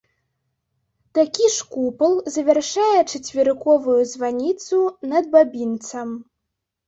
[1.17, 4.79] Такі ж купал завяршае чацверыковую званіцу
[5.11, 6.09] над бабінцам.